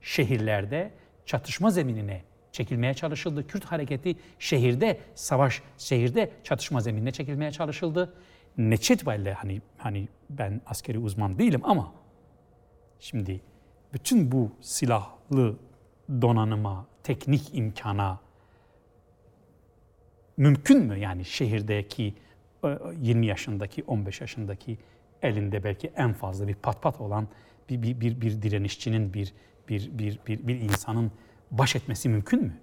[0.02, 0.92] şehirlerde
[1.26, 2.22] çatışma zeminine
[2.52, 3.48] çekilmeye çalışıldı.
[3.48, 8.14] Kürt hareketi şehirde savaş, şehirde çatışma zeminine çekilmeye çalışıldı.
[8.58, 11.94] Neçe itibariyle hani hani ben askeri uzman değilim ama
[13.00, 13.42] şimdi
[13.94, 15.58] bütün bu silahlı
[16.22, 18.20] donanıma, teknik imkana
[20.38, 22.16] mümkün mü yani şehirdeki
[22.64, 24.78] e, 20 yaşındaki, 15 yaşındaki
[25.22, 27.28] elinde belki en fazla bir pat pat olan
[27.70, 29.34] bir bir bir, bir direnişçinin bir
[29.70, 31.12] bir bir bir bir insanın
[31.52, 32.54] baş etmesi mümkün mü?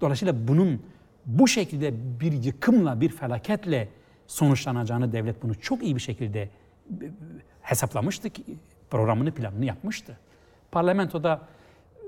[0.00, 0.82] Dolayısıyla bunun
[1.26, 3.88] bu şekilde bir yıkımla, bir felaketle
[4.26, 6.48] sonuçlanacağını devlet bunu çok iyi bir şekilde e,
[7.62, 8.44] hesaplamıştı ki
[8.90, 10.18] programını planını yapmıştı.
[10.72, 11.40] Parlamentoda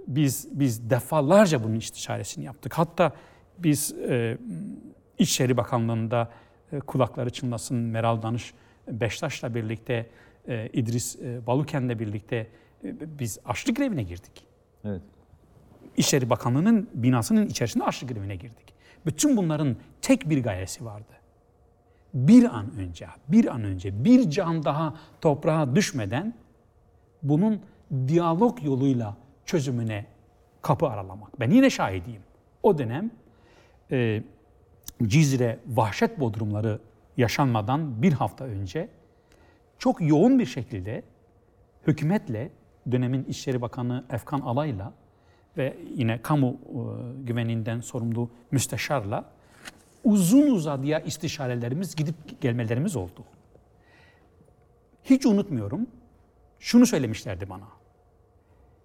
[0.07, 2.79] biz biz defalarca bunun istişaresini yaptık.
[2.79, 3.13] Hatta
[3.59, 4.39] biz e,
[5.19, 6.31] İçişleri Bakanlığı'nda
[6.73, 8.55] e, kulakları çınlasın Meral Danış
[8.89, 10.07] Beştaş'la birlikte
[10.49, 12.37] e, İdris e, Baluken'le birlikte
[12.85, 14.47] e, biz açlık grevine girdik.
[14.85, 15.03] Evet.
[15.97, 18.75] İçişleri Bakanlığı'nın binasının içerisinde açlık grevine girdik.
[19.07, 21.13] Bütün bunların tek bir gayesi vardı.
[22.15, 26.35] Bir an önce, bir an önce, bir can daha toprağa düşmeden
[27.23, 27.61] bunun
[28.09, 30.07] diyalog yoluyla çözümüne
[30.63, 31.41] kapı aralamak.
[31.41, 32.23] Ben yine şahidiyim.
[32.63, 33.11] O dönem
[33.91, 34.23] e,
[35.03, 36.79] Cizre vahşet bodrumları
[37.17, 38.89] yaşanmadan bir hafta önce
[39.79, 41.03] çok yoğun bir şekilde
[41.87, 42.51] hükümetle,
[42.91, 44.93] dönemin İçişleri Bakanı Efkan Alay'la
[45.57, 46.79] ve yine kamu e,
[47.23, 49.25] güveninden sorumlu müsteşarla
[50.05, 53.25] uzun uzadıya istişarelerimiz gidip gelmelerimiz oldu.
[55.05, 55.87] Hiç unutmuyorum.
[56.59, 57.69] Şunu söylemişlerdi bana.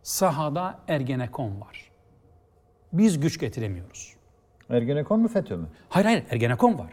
[0.02, 1.92] Sahada Ergenekon var.
[2.94, 4.14] Biz güç getiremiyoruz.
[4.70, 5.68] Ergenekon mu FETÖ mü?
[5.90, 6.92] Hayır hayır Ergenekon var.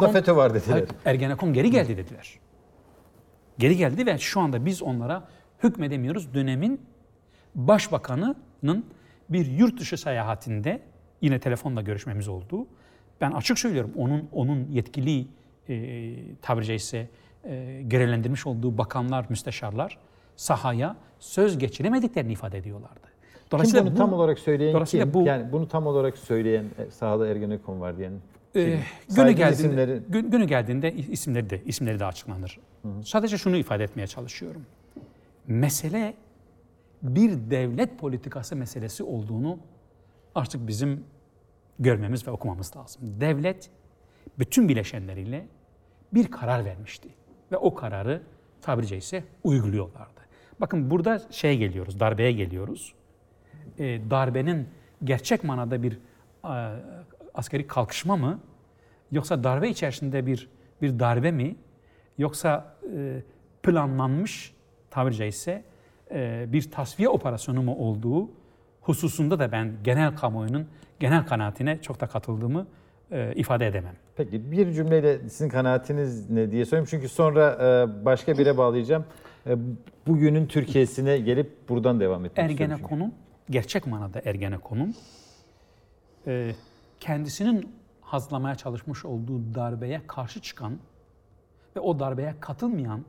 [0.00, 0.72] Sonra da FETÖ var dediler.
[0.72, 2.38] Hayır, Ergenekon geri geldi dediler.
[3.58, 5.28] Geri geldi ve şu anda biz onlara
[5.62, 6.34] hükmedemiyoruz.
[6.34, 6.80] Dönemin
[8.62, 8.84] başbakanının
[9.28, 10.80] bir yurt dışı seyahatinde
[11.20, 12.66] yine telefonla görüşmemiz oldu.
[13.20, 15.26] Ben açık söylüyorum onun onun yetkili
[15.68, 17.08] e, tabiri caizse
[17.44, 19.98] e, görevlendirmiş olduğu bakanlar, müsteşarlar
[20.36, 23.08] sahaya söz geçiremediklerini ifade ediyorlardı.
[23.50, 25.14] Kim bunu bu- tam olarak söyleyen dolayısıyla kim?
[25.14, 28.12] bu- yani bunu tam olarak söyleyen e, sahada Ergenekon var diyen.
[28.52, 28.62] Kim?
[28.64, 32.58] günü Saygın geldiğinde, isimleri- gün- günü geldiğinde isimleri de isimleri de açıklanır.
[33.04, 34.62] Sadece şunu ifade etmeye çalışıyorum.
[35.46, 36.14] Mesele
[37.02, 39.58] bir devlet politikası meselesi olduğunu
[40.34, 41.04] artık bizim
[41.78, 43.02] görmemiz ve okumamız lazım.
[43.20, 43.70] Devlet
[44.38, 45.48] bütün bileşenleriyle
[46.14, 47.08] bir karar vermişti
[47.52, 48.22] ve o kararı
[48.62, 50.20] tabiri caizse uyguluyorlardı.
[50.60, 52.94] Bakın burada şeye geliyoruz, darbeye geliyoruz.
[53.78, 54.68] Ee, darbenin
[55.04, 55.98] gerçek manada bir e,
[57.34, 58.40] askeri kalkışma mı
[59.10, 60.50] yoksa darbe içerisinde bir
[60.82, 61.56] bir darbe mi
[62.18, 63.22] yoksa e,
[63.62, 64.54] planlanmış
[64.90, 65.64] tabiri caizse e,
[66.52, 68.30] bir tasfiye operasyonu mu olduğu
[68.80, 70.66] hususunda da ben genel kamuoyunun
[71.00, 72.66] genel kanaatine çok da katıldığımı
[73.10, 73.94] e, ifade edemem.
[74.16, 76.86] Peki bir cümleyle sizin kanaatiniz ne diye sorayım.
[76.90, 79.04] Çünkü sonra e, başka bire bağlayacağım.
[79.46, 79.56] E,
[80.06, 82.56] Bugünün Türkiye'sine gelip buradan devam etmek istiyorum.
[82.56, 82.62] çünkü.
[82.72, 83.14] Ergenekon'un,
[83.50, 84.94] gerçek manada Ergenekon'un
[86.26, 86.52] e,
[87.00, 90.78] kendisinin hazırlamaya çalışmış olduğu darbeye karşı çıkan
[91.76, 93.04] ve o darbeye katılmayan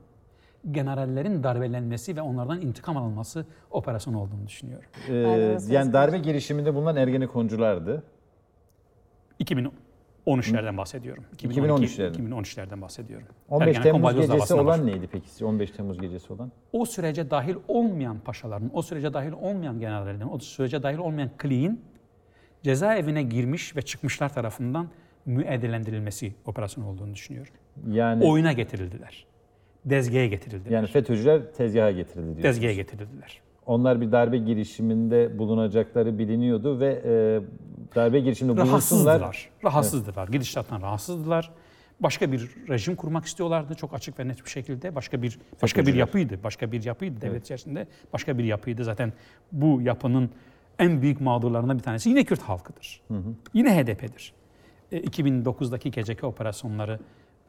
[0.72, 4.90] generallerin darbelenmesi ve onlardan intikam alınması operasyonu olduğunu düşünüyorum.
[5.10, 8.04] Ee, yani darbe girişiminde bulunan Ergenekonculardı.
[9.40, 11.24] 2013'lerden bahsediyorum.
[11.38, 12.30] 2013'lerden.
[12.30, 13.28] 2013'lerden bahsediyorum.
[13.50, 15.30] 15 Ergenekon Temmuz gecesi olan neydi peki?
[15.30, 15.46] sizce?
[15.46, 16.52] 15 Temmuz gecesi olan?
[16.74, 21.82] O sürece dahil olmayan paşaların, o sürece dahil olmayan generallerin, o sürece dahil olmayan kliğin
[22.64, 24.90] cezaevine girmiş ve çıkmışlar tarafından
[25.26, 27.54] müeydelendirilmesi operasyon olduğunu düşünüyorum.
[27.88, 29.26] Yani Oyuna getirildiler.
[29.86, 30.72] Dezgehe getirildiler.
[30.72, 32.44] yani FETÖ'cüler tezgaha getirildi diyorsunuz.
[32.44, 33.42] Dezgehe getirildiler.
[33.66, 37.42] Onlar bir darbe girişiminde bulunacakları biliniyordu ve e,
[37.96, 39.20] darbe girişiminde bulunsunlar.
[39.20, 39.50] Rahatsızdılar.
[39.64, 40.28] Rahatsızdılar.
[40.28, 41.52] Gidişattan rahatsızdılar.
[42.00, 44.96] Başka bir rejim kurmak istiyorlardı çok açık ve net bir şekilde.
[44.96, 46.40] Başka bir başka bir yapıydı.
[46.44, 47.88] Başka bir yapıydı devlet içerisinde.
[48.14, 48.84] Başka bir yapıydı.
[48.84, 49.14] Zaten
[49.52, 50.30] bu yapının
[50.80, 53.02] en büyük mağdurlarından bir tanesi yine Kürt halkıdır.
[53.54, 54.34] Yine HDP'dir.
[54.92, 57.00] E, 2009'daki geceki operasyonları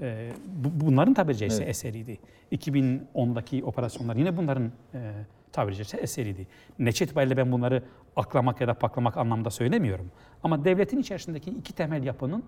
[0.01, 0.31] e,
[0.65, 1.71] bu- bunların tabiri caizse Evet.
[1.71, 2.19] eseriydi.
[2.53, 5.13] 2010'daki operasyonlar yine bunların e,
[5.53, 6.47] tabiri caizse eseriydi.
[6.79, 7.83] Neçe itibariyle ben bunları
[8.17, 10.11] aklamak ya da paklamak anlamda söylemiyorum.
[10.43, 12.43] Ama devletin içerisindeki iki temel yapının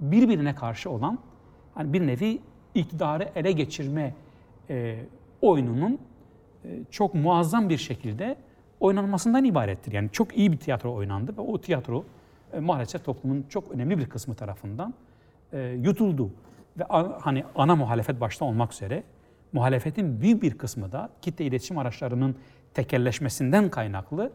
[0.00, 1.18] birbirine karşı olan
[1.74, 2.38] hani bir nevi
[2.74, 4.14] iktidarı ele geçirme
[4.70, 4.98] e,
[5.42, 5.98] oyununun
[6.64, 8.36] e, çok muazzam bir şekilde
[8.80, 9.92] oynanmasından ibarettir.
[9.92, 12.04] Yani çok iyi bir tiyatro oynandı ve o tiyatro
[12.52, 14.94] e, maalesef toplumun çok önemli bir kısmı tarafından
[15.52, 16.30] e, yutuldu.
[16.78, 16.84] Ve
[17.20, 19.02] hani ana muhalefet başta olmak üzere
[19.52, 22.36] muhalefetin büyük bir kısmı da kitle iletişim araçlarının
[22.74, 24.32] tekelleşmesinden kaynaklı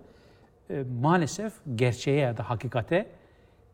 [0.69, 3.10] e, maalesef gerçeğe ya da hakikate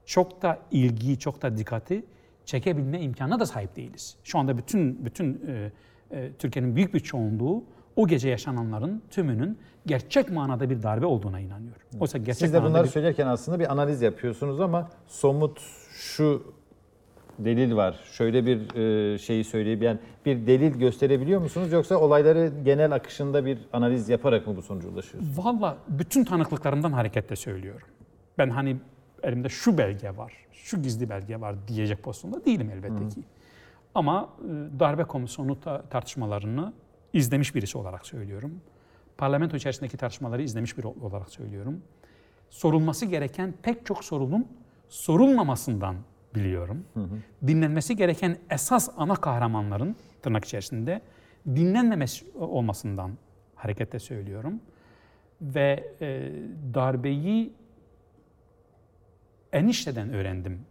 [0.05, 2.05] çok da ilgiyi, çok da dikkati
[2.45, 4.17] çekebilme imkanına da sahip değiliz.
[4.23, 5.71] Şu anda bütün bütün e,
[6.11, 7.63] e, Türkiye'nin büyük bir çoğunluğu
[7.95, 11.75] o gece yaşananların tümünün gerçek manada bir darbe olduğuna inanıyor.
[11.99, 15.59] Oysa gerçek Siz de bunları bir- söylerken aslında bir analiz yapıyorsunuz ama somut
[15.91, 16.53] şu
[17.39, 17.99] delil var.
[18.11, 18.75] Şöyle bir
[19.13, 24.47] e, şeyi söyleyip yani bir delil gösterebiliyor musunuz yoksa olayları genel akışında bir analiz yaparak
[24.47, 25.45] mı bu sonuca ulaşıyorsunuz?
[25.45, 27.87] Valla bütün tanıklıklarımdan hareketle söylüyorum.
[28.37, 28.77] Ben hani
[29.23, 33.21] elimde şu belge var, şu gizli belge var diyecek pozisyonda değilim elbette ki.
[33.95, 36.73] Ama e, darbe komisyonu ta- tartışmalarını
[37.13, 38.61] izlemiş birisi olarak söylüyorum.
[39.17, 41.81] Parlamento içerisindeki tartışmaları izlemiş biri olarak söylüyorum.
[42.49, 44.47] Sorulması gereken pek çok sorunun
[44.89, 45.95] sorulmamasından
[46.39, 46.85] biliyorum.
[47.47, 51.01] Dinlenmesi gereken esas ana kahramanların tırnak içerisinde
[51.45, 53.11] dinlenmemesi olmasından
[53.55, 54.61] hareketle söylüyorum.
[55.41, 56.31] Ve e,
[56.73, 57.53] darbeyi
[59.53, 60.65] enişteden öğrendim.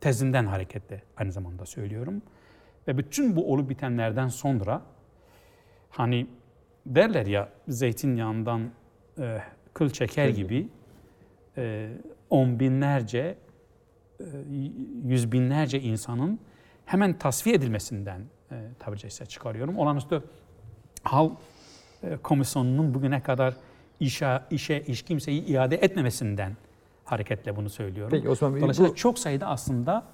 [0.00, 2.22] Tezinden hareketle aynı zamanda söylüyorum.
[2.88, 4.82] Ve bütün bu olup bitenlerden sonra
[5.90, 6.26] hani
[6.86, 8.70] derler ya zeytinyağından
[9.18, 9.38] e,
[9.74, 10.68] kıl çeker gibi
[11.56, 11.90] e,
[12.30, 13.38] on binlerce,
[15.04, 16.38] yüz binlerce insanın
[16.84, 18.20] hemen tasfiye edilmesinden
[18.52, 19.78] e, tabiri caizse çıkarıyorum.
[19.78, 20.22] Olağanüstü
[21.02, 21.30] hal
[22.02, 23.54] e, komisyonunun bugüne kadar
[24.00, 26.56] işe, işe iş kimseyi iade etmemesinden
[27.04, 28.10] hareketle bunu söylüyorum.
[28.10, 30.04] Peki Osman Bey Dolayısıyla bu çok sayıda aslında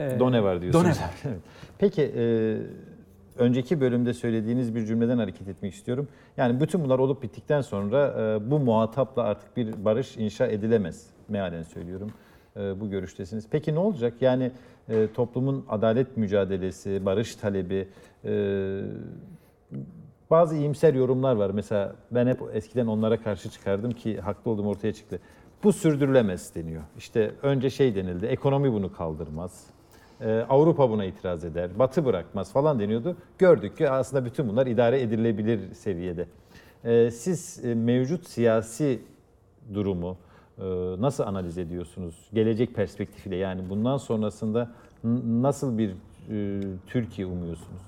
[0.00, 0.84] e, done var diyorsunuz.
[0.84, 1.10] done var.
[1.24, 1.40] Evet.
[1.78, 2.56] Peki e,
[3.38, 6.08] önceki bölümde söylediğiniz bir cümleden hareket etmek istiyorum.
[6.36, 11.06] Yani bütün bunlar olup bittikten sonra e, bu muhatapla artık bir barış inşa edilemez.
[11.28, 12.10] Mealen söylüyorum.
[12.56, 13.46] E, bu görüştesiniz.
[13.50, 14.14] Peki ne olacak?
[14.20, 14.50] Yani
[14.88, 17.88] e, toplumun adalet mücadelesi, barış talebi,
[18.24, 18.32] e,
[20.30, 21.50] bazı iyimser yorumlar var.
[21.50, 25.20] Mesela ben hep eskiden onlara karşı çıkardım ki haklı olduğum ortaya çıktı.
[25.64, 26.82] Bu sürdürülemez deniyor.
[26.98, 29.66] İşte önce şey denildi, ekonomi bunu kaldırmaz.
[30.48, 33.16] Avrupa buna itiraz eder, Batı bırakmaz falan deniyordu.
[33.38, 36.26] Gördük ki aslında bütün bunlar idare edilebilir seviyede.
[37.10, 39.00] Siz mevcut siyasi
[39.74, 40.16] durumu
[41.00, 42.14] nasıl analiz ediyorsunuz?
[42.32, 44.70] Gelecek perspektifiyle yani bundan sonrasında
[45.24, 45.90] nasıl bir
[46.30, 47.82] e, Türkiye umuyorsunuz?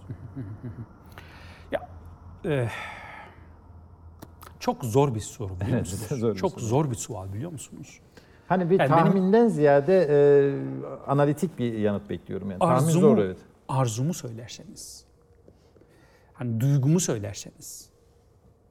[1.73, 1.89] Ya,
[2.45, 2.69] e,
[4.61, 6.21] çok zor bir soru biliyor musunuz?
[6.21, 6.61] zor çok soru.
[6.65, 8.01] zor bir sual biliyor musunuz?
[8.49, 10.17] Hani bir Yani benim- tahminden ziyade e,
[11.07, 12.59] analitik bir yanıt bekliyorum yani.
[12.59, 13.37] Tahmin Arzumu, zor evet.
[13.69, 15.05] arzumu söylerseniz,
[16.33, 17.91] hani duygumu söylerseniz,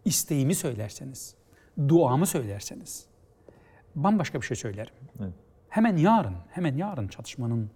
[0.06, 1.36] isteğimi söylerseniz,
[1.88, 3.06] duamı söylerseniz,
[3.96, 4.94] bambaşka bir şey söylerim.
[5.22, 5.34] Evet.
[5.70, 7.72] Hemen yarın, hemen yarın çatışmanın,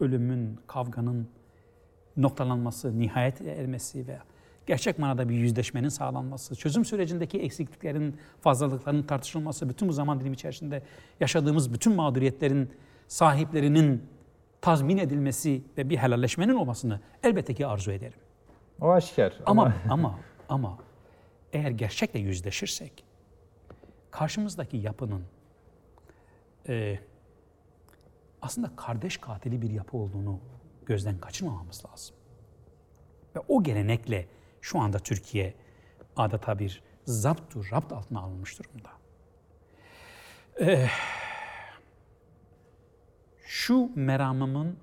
[0.00, 1.28] ölümün, kavganın
[2.16, 4.18] noktalanması, nihayet ermesi ve
[4.66, 10.82] gerçek manada bir yüzleşmenin sağlanması, çözüm sürecindeki eksikliklerin, fazlalıkların tartışılması, bütün bu zaman dilimi içerisinde
[11.20, 12.70] yaşadığımız bütün mağduriyetlerin
[13.08, 14.02] sahiplerinin
[14.60, 18.18] tazmin edilmesi ve bir helalleşmenin olmasını elbette ki arzu ederim.
[18.80, 19.38] O aşikar.
[19.46, 20.78] Ama ama ama
[21.52, 23.04] eğer gerçekle yüzleşirsek
[24.10, 25.22] karşımızdaki yapının
[26.68, 26.98] e,
[28.42, 30.40] aslında kardeş katili bir yapı olduğunu
[30.86, 32.16] gözden kaçırmamamız lazım.
[33.36, 34.28] Ve o gelenekle
[34.60, 35.54] şu anda Türkiye
[36.16, 38.90] adeta bir zaptu rapt altına alınmış durumda.
[40.60, 40.88] Ee,
[43.46, 44.78] şu meramımın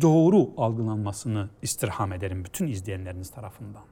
[0.00, 3.84] doğru algılanmasını istirham ederim bütün izleyenleriniz tarafından.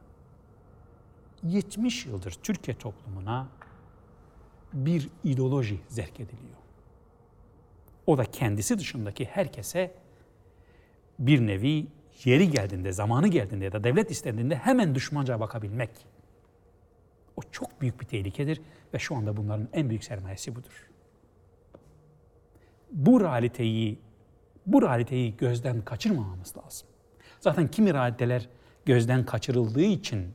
[1.43, 3.49] 70 yıldır Türkiye toplumuna
[4.73, 6.57] bir ideoloji zerk ediliyor.
[8.07, 9.95] O da kendisi dışındaki herkese
[11.19, 11.87] bir nevi
[12.25, 15.91] yeri geldiğinde, zamanı geldiğinde ya da devlet istendiğinde hemen düşmanca bakabilmek.
[17.37, 18.61] O çok büyük bir tehlikedir
[18.95, 20.91] ve şu anda bunların en büyük sermayesi budur.
[22.93, 23.99] Bu realiteyi
[24.67, 26.89] bu realiteyi gözden kaçırmamamız lazım.
[27.41, 28.49] Zaten kimi realiteler
[28.85, 30.35] gözden kaçırıldığı için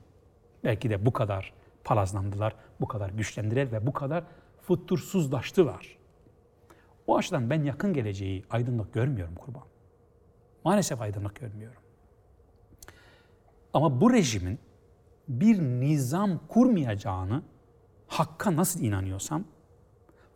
[0.63, 1.54] belki de bu kadar
[1.86, 4.24] palazlandılar, bu kadar güçlendiler ve bu kadar
[4.62, 5.98] futtursuzlaştılar.
[7.08, 9.63] O açıdan ben yakın geleceği aydınlık görmüyorum kurban.
[10.63, 11.82] Maalesef aydınlık görmüyorum.
[13.74, 14.60] Ama bu rejimin
[15.28, 17.43] bir nizam kurmayacağını
[18.08, 19.43] hakka nasıl inanıyorsam,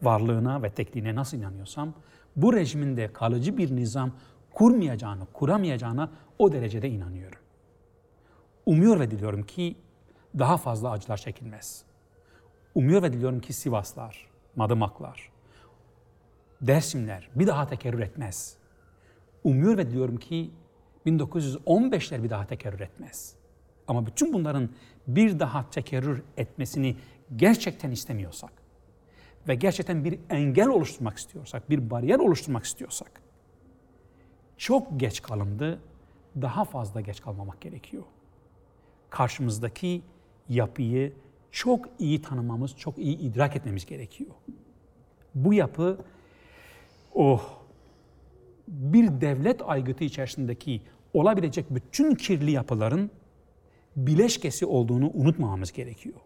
[0.01, 1.93] varlığına ve tekliğine nasıl inanıyorsam,
[2.35, 4.11] bu rejimin de kalıcı bir nizam
[4.53, 7.39] kurmayacağını, kuramayacağına o derecede inanıyorum.
[8.65, 9.75] Umuyor ve diliyorum ki
[10.39, 11.83] daha fazla acılar çekilmez.
[12.75, 15.31] Umuyor ve diliyorum ki Sivaslar, Madımaklar,
[16.61, 18.57] Dersimler bir daha tekerrür etmez.
[19.43, 20.51] Umuyor ve diliyorum ki
[21.05, 23.35] 1915'ler bir daha tekerrür etmez.
[23.87, 24.69] Ama bütün bunların
[25.07, 26.97] bir daha tekerrür etmesini
[27.35, 28.51] gerçekten istemiyorsak
[29.47, 33.21] ve gerçekten bir engel oluşturmak istiyorsak, bir bariyer oluşturmak istiyorsak
[34.57, 35.79] çok geç kalındı,
[36.41, 38.03] daha fazla geç kalmamak gerekiyor.
[39.09, 40.01] Karşımızdaki
[40.49, 41.13] yapıyı
[41.51, 44.31] çok iyi tanımamız, çok iyi idrak etmemiz gerekiyor.
[45.35, 45.97] Bu yapı
[47.13, 47.59] oh
[48.67, 50.81] bir devlet aygıtı içerisindeki
[51.13, 53.11] olabilecek bütün kirli yapıların
[53.95, 56.19] bileşkesi olduğunu unutmamamız gerekiyor.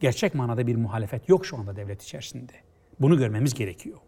[0.00, 2.52] Gerçek manada bir muhalefet yok şu anda devlet içerisinde.
[3.00, 3.98] Bunu görmemiz gerekiyor.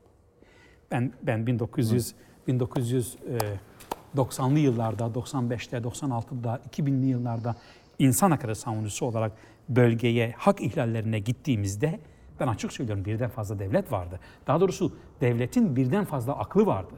[0.90, 2.14] Ben ben 1900
[2.48, 7.56] 1990'lı yıllarda, 95'te, 96'da, 2000'li yıllarda
[7.98, 9.32] insan hakları savunucusu olarak
[9.68, 12.00] bölgeye, hak ihlallerine gittiğimizde
[12.40, 14.20] ben açık söylüyorum birden fazla devlet vardı.
[14.46, 16.94] Daha doğrusu devletin birden fazla aklı vardı.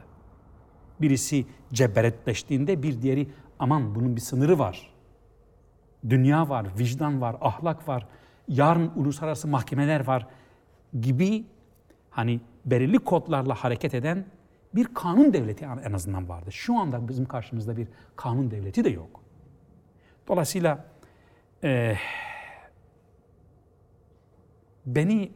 [1.01, 3.27] Birisi cebberetleştiğinde bir diğeri
[3.59, 4.93] aman bunun bir sınırı var.
[6.09, 8.07] Dünya var, vicdan var, ahlak var,
[8.47, 10.27] yarın uluslararası mahkemeler var
[11.01, 11.45] gibi
[12.09, 14.25] hani belirli kodlarla hareket eden
[14.75, 16.51] bir kanun devleti en azından vardı.
[16.51, 19.16] Şu anda bizim karşımızda bir kanun devleti de yok.
[20.27, 20.85] Dolayısıyla
[21.63, 21.95] e,
[24.85, 25.31] beni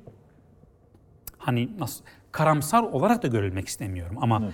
[1.38, 4.54] hani nasıl karamsar olarak da görülmek istemiyorum ama evet.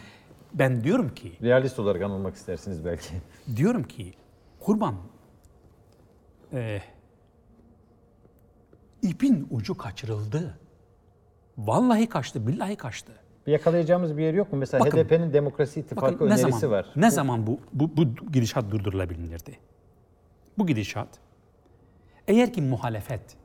[0.53, 3.09] ben diyorum ki realist olarak anılmak istersiniz belki.
[3.55, 4.13] Diyorum ki
[4.59, 4.95] kurban
[6.53, 6.81] e,
[9.01, 10.59] ipin ucu kaçırıldı.
[11.57, 13.11] Vallahi kaçtı, billahi kaçtı.
[13.47, 14.59] Yakalayacağımız bir yer yok mu?
[14.59, 16.85] Mesela bakın, HDP'nin Demokrasi İttifakı bakın, önerisi zaman, var.
[16.95, 19.59] Ne zaman bu, bu, bu gidişat durdurulabilirdi?
[20.57, 21.19] Bu gidişat
[22.27, 23.37] eğer ki muhalefet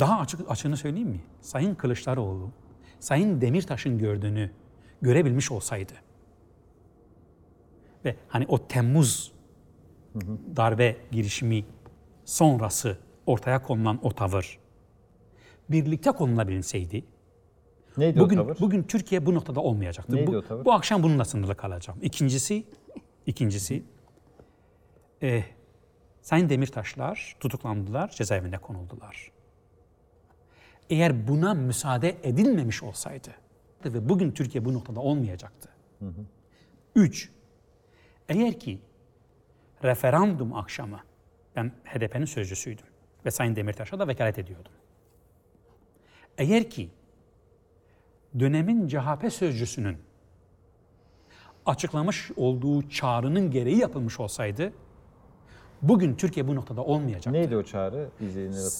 [0.00, 1.20] daha açık açığını söyleyeyim mi?
[1.40, 2.50] Sayın Kılıçdaroğlu,
[3.00, 4.50] Sayın Demirtaş'ın gördüğünü
[5.02, 5.92] görebilmiş olsaydı
[8.04, 9.32] ve hani o Temmuz
[10.56, 11.64] darbe girişimi
[12.24, 14.58] sonrası ortaya konulan o tavır
[15.70, 17.04] birlikte konulabilinseydi
[17.96, 18.60] Neydi bugün, o tavır?
[18.60, 20.16] Bugün Türkiye bu noktada olmayacaktı.
[20.16, 20.64] Neydi bu, o tavır?
[20.64, 21.98] bu akşam bununla sınırlı kalacağım.
[22.02, 22.64] İkincisi,
[23.26, 23.82] ikincisi
[25.22, 25.44] e,
[26.22, 29.32] Sayın Demirtaşlar tutuklandılar, cezaevine konuldular.
[30.90, 33.30] Eğer buna müsaade edilmemiş olsaydı
[33.84, 35.68] ve bugün Türkiye bu noktada olmayacaktı.
[35.98, 36.24] Hı hı.
[36.94, 37.30] Üç,
[38.28, 38.80] eğer ki
[39.84, 41.00] referandum akşamı,
[41.56, 42.86] ben HDP'nin sözcüsüydüm
[43.24, 44.72] ve Sayın Demirtaş'a da vekalet ediyordum.
[46.38, 46.90] Eğer ki
[48.38, 49.98] dönemin CHP sözcüsünün
[51.66, 54.72] açıklamış olduğu çağrının gereği yapılmış olsaydı
[55.82, 57.32] bugün Türkiye bu noktada olmayacaktı.
[57.32, 58.08] Neydi o çağrı?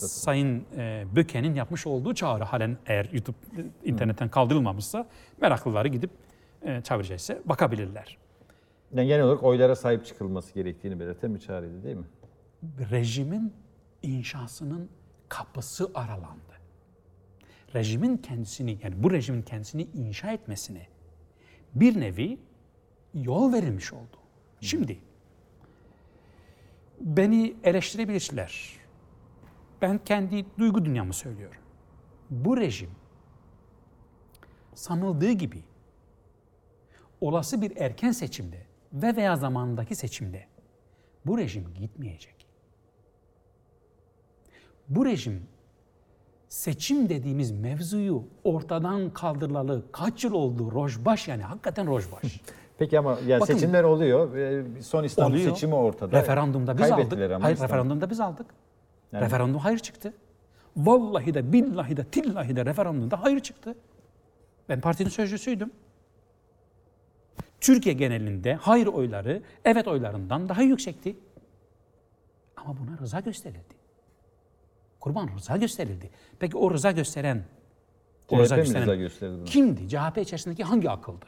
[0.09, 5.07] Sayın e, Böke'nin yapmış olduğu çağrı halen eğer YouTube e, internetten kaldırılmamışsa
[5.41, 6.11] meraklıları gidip
[6.63, 8.19] e, tabiri caizse bakabilirler.
[8.95, 12.07] Yani genel olarak oylara sahip çıkılması gerektiğini belirten bir çağrıydı değil mi?
[12.91, 13.53] Rejimin
[14.03, 14.89] inşasının
[15.29, 16.53] kapısı aralandı.
[17.75, 20.87] Rejimin kendisini yani bu rejimin kendisini inşa etmesine
[21.75, 22.39] bir nevi
[23.15, 24.17] yol verilmiş oldu.
[24.61, 24.99] Şimdi
[27.03, 28.77] beni eleştirebilirler.
[29.83, 31.61] Ben kendi duygu dünyamı söylüyorum.
[32.31, 32.91] Bu rejim
[34.75, 35.63] sanıldığı gibi
[37.21, 40.47] olası bir erken seçimde ve veya zamandaki seçimde
[41.27, 42.47] bu rejim gitmeyecek.
[44.89, 45.47] Bu rejim
[46.49, 50.73] seçim dediğimiz mevzuyu ortadan kaldırılalı kaç yıl oldu?
[50.73, 52.23] Rojbaş yani hakikaten rojbaş.
[52.79, 54.31] Peki ama ya Bakın- seçimler oluyor.
[54.81, 55.51] Son İstanbul Oluyor.
[55.51, 56.21] seçimi ortada.
[56.21, 57.13] Referandumda biz aldık.
[57.13, 57.63] Hayır İstanbul.
[57.65, 58.47] referandumda biz aldık.
[59.13, 60.13] Yani- Referandum hayır çıktı.
[60.77, 63.75] Vallahi de billahi de tillahi de referandumda hayır çıktı.
[64.69, 65.71] Ben partinin sözcüsüydüm.
[67.61, 71.17] Türkiye genelinde hayır oyları evet oylarından daha yüksekti.
[72.57, 73.75] Ama buna rıza gösterildi.
[75.01, 76.11] Kurban rıza gösterildi.
[76.39, 77.43] Peki o rıza gösteren
[78.29, 78.87] o CHP rıza gösterdi
[79.37, 79.45] bunu?
[79.45, 79.89] kimdi?
[79.89, 81.27] CHP içerisindeki hangi akıldı?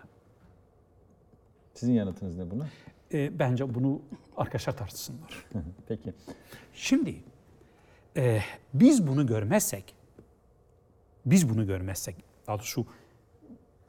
[1.74, 2.66] Sizin yanıtınız ne buna?
[3.12, 4.02] Ee, bence bunu
[4.36, 5.46] arkadaşlar tartışsınlar.
[5.88, 6.14] Peki.
[6.74, 7.16] Şimdi
[8.16, 8.40] e,
[8.74, 9.94] biz bunu görmezsek,
[11.26, 12.16] biz bunu görmezsek,
[12.46, 12.86] daha doğrusu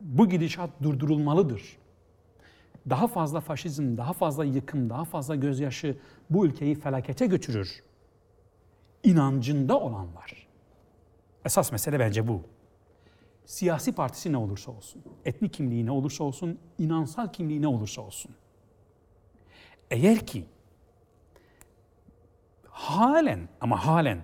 [0.02, 1.78] bu gidişat durdurulmalıdır.
[2.90, 5.98] Daha fazla faşizm, daha fazla yıkım, daha fazla gözyaşı
[6.30, 7.84] bu ülkeyi felakete götürür.
[9.04, 10.48] İnancında olanlar.
[11.46, 12.42] Esas mesele bence bu.
[13.46, 18.32] Siyasi partisi ne olursa olsun, etnik kimliği ne olursa olsun, inansal kimliği ne olursa olsun.
[19.92, 20.46] Eğer ki
[22.70, 24.20] halen ama halen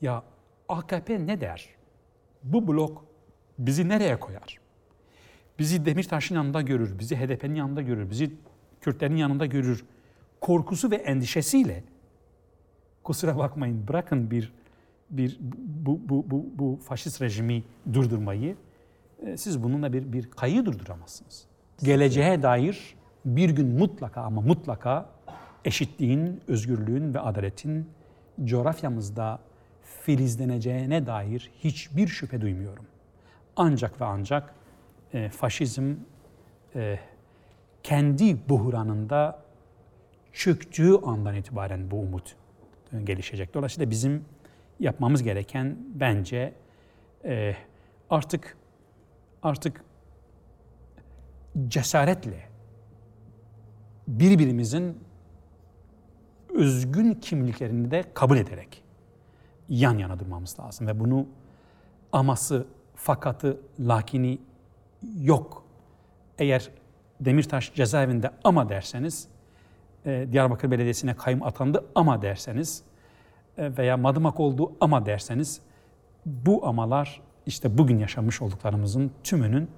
[0.00, 0.22] ya
[0.68, 1.68] AKP ne der?
[2.42, 3.04] Bu blok
[3.58, 4.58] bizi nereye koyar?
[5.58, 8.30] Bizi Demirtaş'ın yanında görür, bizi HDP'nin yanında görür, bizi
[8.80, 9.84] Kürtlerin yanında görür.
[10.40, 11.84] Korkusu ve endişesiyle
[13.02, 14.52] kusura bakmayın bırakın bir
[15.10, 15.38] bir
[15.84, 18.56] bu bu bu, bu faşist rejimi durdurmayı
[19.26, 21.46] e, siz bununla bir bir kayı durduramazsınız.
[21.82, 22.94] Geleceğe dair
[23.24, 25.10] bir gün mutlaka ama mutlaka
[25.64, 27.90] eşitliğin, özgürlüğün ve adaletin
[28.44, 29.38] coğrafyamızda
[29.82, 32.84] filizleneceğine dair hiçbir şüphe duymuyorum.
[33.56, 34.54] Ancak ve ancak
[35.14, 35.94] e, faşizm
[36.74, 36.98] e,
[37.82, 39.42] kendi buhranında
[40.32, 42.36] çöktüğü andan itibaren bu umut
[43.04, 43.54] gelişecek.
[43.54, 44.24] Dolayısıyla bizim
[44.80, 46.54] yapmamız gereken bence
[47.24, 47.56] e,
[48.10, 48.56] artık
[49.42, 49.84] artık
[51.68, 52.48] cesaretle
[54.08, 54.98] birbirimizin
[56.54, 58.82] özgün kimliklerini de kabul ederek
[59.68, 61.26] yan yana durmamız lazım ve bunu
[62.12, 64.38] aması, fakatı, lakini
[65.20, 65.64] yok.
[66.38, 66.70] Eğer
[67.20, 69.28] Demirtaş cezaevinde ama derseniz,
[70.06, 72.82] e, Diyarbakır Belediyesi'ne kayyum atandı ama derseniz
[73.58, 75.60] veya Madımak oldu ama derseniz
[76.26, 79.70] bu amalar işte bugün yaşamış olduklarımızın tümünün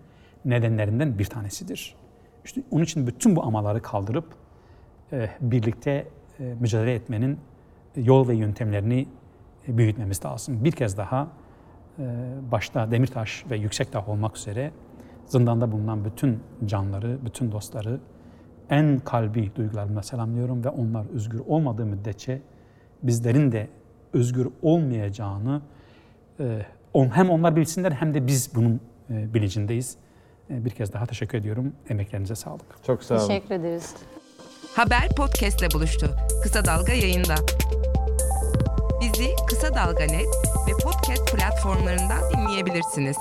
[0.44, 1.94] nedenlerinden bir tanesidir.
[2.44, 4.24] İşte onun için bütün bu amaları kaldırıp
[5.12, 6.08] e, birlikte
[6.40, 7.38] e, mücadele etmenin
[7.96, 9.08] yol ve yöntemlerini
[9.68, 10.64] e, büyütmemiz lazım.
[10.64, 11.28] Bir kez daha
[11.98, 12.04] e,
[12.52, 14.72] başta Demirtaş ve Yüksekdağ olmak üzere
[15.26, 18.00] zindanda bulunan bütün canları, bütün dostları
[18.70, 22.42] en kalbi duygularımla selamlıyorum ve onlar özgür olmadığı müddetçe
[23.02, 23.68] bizlerin de
[24.12, 25.62] özgür olmayacağını
[26.40, 28.80] e, hem onlar bilsinler hem de biz bunun
[29.10, 29.96] e, bilicindeyiz.
[30.50, 31.72] E, Bir kez daha teşekkür ediyorum.
[31.88, 32.84] Emeklerinize sağlık.
[32.86, 33.26] Çok sağ olun.
[33.28, 33.94] Teşekkür ederiz.
[34.76, 36.10] Haber podcastle buluştu.
[36.42, 37.34] Kısa Dalga yayında.
[39.00, 40.26] Bizi Kısa Dalga Net
[40.68, 43.16] ve podcast platformlarından dinleyebilirsiniz.